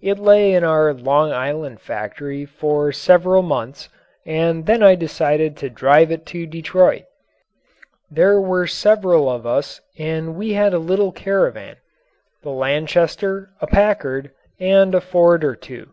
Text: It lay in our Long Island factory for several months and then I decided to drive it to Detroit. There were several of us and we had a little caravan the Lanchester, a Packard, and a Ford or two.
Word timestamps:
It 0.00 0.20
lay 0.20 0.54
in 0.54 0.62
our 0.62 0.92
Long 0.94 1.32
Island 1.32 1.80
factory 1.80 2.44
for 2.46 2.92
several 2.92 3.42
months 3.42 3.88
and 4.24 4.66
then 4.66 4.84
I 4.84 4.94
decided 4.94 5.56
to 5.56 5.68
drive 5.68 6.12
it 6.12 6.24
to 6.26 6.46
Detroit. 6.46 7.06
There 8.08 8.40
were 8.40 8.68
several 8.68 9.28
of 9.28 9.46
us 9.48 9.80
and 9.98 10.36
we 10.36 10.52
had 10.52 10.74
a 10.74 10.78
little 10.78 11.10
caravan 11.10 11.74
the 12.44 12.50
Lanchester, 12.52 13.50
a 13.60 13.66
Packard, 13.66 14.30
and 14.60 14.94
a 14.94 15.00
Ford 15.00 15.42
or 15.42 15.56
two. 15.56 15.90